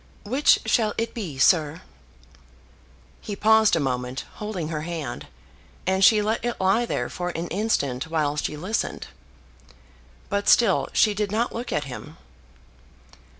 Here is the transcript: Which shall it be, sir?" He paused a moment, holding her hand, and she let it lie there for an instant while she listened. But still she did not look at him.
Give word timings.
Which 0.23 0.57
shall 0.65 0.95
it 0.97 1.13
be, 1.13 1.37
sir?" 1.37 1.83
He 3.21 3.35
paused 3.35 3.75
a 3.75 3.79
moment, 3.79 4.25
holding 4.37 4.69
her 4.69 4.81
hand, 4.81 5.27
and 5.85 6.03
she 6.03 6.23
let 6.23 6.43
it 6.43 6.59
lie 6.59 6.87
there 6.87 7.07
for 7.07 7.29
an 7.29 7.47
instant 7.49 8.07
while 8.07 8.35
she 8.35 8.57
listened. 8.57 9.09
But 10.27 10.49
still 10.49 10.87
she 10.91 11.13
did 11.13 11.31
not 11.31 11.53
look 11.53 11.71
at 11.71 11.83
him. 11.83 12.17